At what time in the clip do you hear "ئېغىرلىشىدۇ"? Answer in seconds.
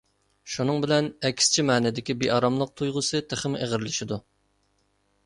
3.67-4.19